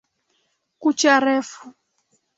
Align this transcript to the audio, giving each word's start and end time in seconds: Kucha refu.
Kucha 0.81 1.13
refu. 1.25 1.61